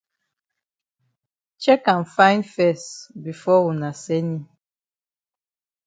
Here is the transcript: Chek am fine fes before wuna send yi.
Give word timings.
Chek 1.61 1.83
am 1.93 2.03
fine 2.15 2.43
fes 2.53 2.81
before 3.23 3.61
wuna 3.65 3.91
send 4.03 4.29
yi. 4.43 4.47